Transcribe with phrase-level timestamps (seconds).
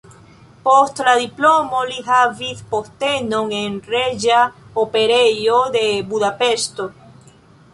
[0.67, 4.39] Post la diplomo li havis postenon en Reĝa
[4.85, 5.85] Operejo de
[6.15, 6.89] Budapeŝto.